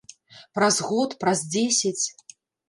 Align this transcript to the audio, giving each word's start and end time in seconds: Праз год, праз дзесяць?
Праз 0.55 0.79
год, 0.91 1.13
праз 1.25 1.45
дзесяць? 1.57 2.05